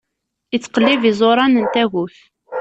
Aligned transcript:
Ittqellib 0.55 1.03
iẓuṛan 1.11 1.53
n 1.63 1.65
tagut. 1.73 2.17